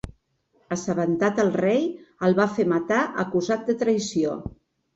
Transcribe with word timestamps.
Assabentat 0.75 1.41
el 1.43 1.51
rei, 1.61 1.85
el 2.29 2.35
va 2.41 2.49
fer 2.57 2.67
matar 2.73 3.05
acusat 3.27 3.71
de 3.71 3.79
traïció. 3.87 4.37